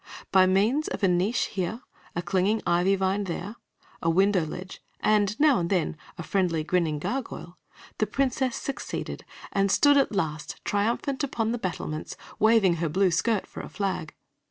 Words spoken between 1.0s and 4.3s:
a niche here, a clinging ivy vine there, a